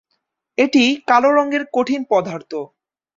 এটি 0.57 0.83
কালো 1.07 1.29
রঙের 1.37 1.63
কঠিন 1.73 2.01
পদার্থ। 2.11 2.51